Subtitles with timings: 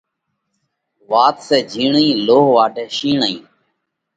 [1.11, 3.35] واتون سئہ جھِيڻي، لو واڍئہ شيڻي!